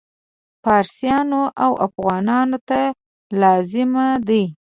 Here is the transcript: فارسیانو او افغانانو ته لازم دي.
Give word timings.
فارسیانو 0.63 1.43
او 1.63 1.71
افغانانو 1.87 2.59
ته 2.69 2.81
لازم 3.39 3.93
دي. 4.27 4.43